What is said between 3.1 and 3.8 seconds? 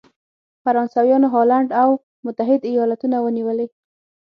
ونیولې.